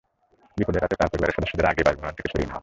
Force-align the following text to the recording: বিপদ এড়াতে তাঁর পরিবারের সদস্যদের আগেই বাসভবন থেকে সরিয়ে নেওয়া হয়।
বিপদ 0.57 0.75
এড়াতে 0.77 0.95
তাঁর 0.99 1.09
পরিবারের 1.11 1.35
সদস্যদের 1.37 1.69
আগেই 1.71 1.85
বাসভবন 1.87 2.15
থেকে 2.17 2.29
সরিয়ে 2.31 2.47
নেওয়া 2.47 2.53
হয়। 2.53 2.59